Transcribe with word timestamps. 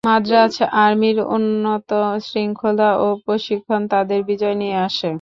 মাদ্রাজ 0.03 0.55
আর্মির 0.83 1.17
উন্নত 1.35 1.89
শৃঙ্খলা 2.27 2.89
ও 2.97 3.07
প্রশিক্ষণ 3.25 3.81
তাদের 3.93 4.19
বিজয় 4.29 4.55
নিয়ে 4.61 4.77
আসে। 4.87 5.09